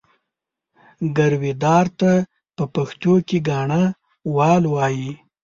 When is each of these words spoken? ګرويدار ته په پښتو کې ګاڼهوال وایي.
ګرويدار 1.17 1.85
ته 1.99 2.11
په 2.55 2.63
پښتو 2.75 3.13
کې 3.27 3.37
ګاڼهوال 3.49 4.63
وایي. 4.73 5.11